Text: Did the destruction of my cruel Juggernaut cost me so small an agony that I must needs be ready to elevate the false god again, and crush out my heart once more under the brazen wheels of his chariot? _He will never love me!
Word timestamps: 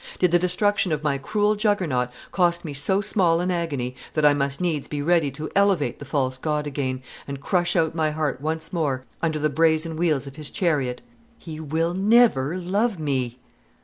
Did 0.17 0.31
the 0.31 0.39
destruction 0.39 0.91
of 0.91 1.03
my 1.03 1.19
cruel 1.19 1.53
Juggernaut 1.53 2.09
cost 2.31 2.65
me 2.65 2.73
so 2.73 3.01
small 3.01 3.39
an 3.39 3.51
agony 3.51 3.95
that 4.15 4.25
I 4.25 4.33
must 4.33 4.59
needs 4.59 4.87
be 4.87 4.99
ready 4.99 5.29
to 5.29 5.51
elevate 5.55 5.99
the 5.99 6.05
false 6.05 6.39
god 6.39 6.65
again, 6.65 7.03
and 7.27 7.39
crush 7.39 7.75
out 7.75 7.93
my 7.93 8.09
heart 8.09 8.41
once 8.41 8.73
more 8.73 9.05
under 9.21 9.37
the 9.37 9.47
brazen 9.47 9.95
wheels 9.97 10.25
of 10.25 10.37
his 10.37 10.49
chariot? 10.49 11.01
_He 11.39 11.59
will 11.59 11.93
never 11.93 12.57
love 12.57 12.97
me! 12.97 13.37